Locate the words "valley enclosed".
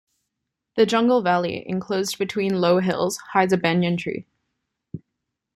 1.21-2.17